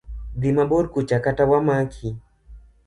Dhi 0.41 0.53
mabor 0.53 0.85
kucha 0.93 1.21
kata 1.27 1.43
wamaki. 1.51 2.07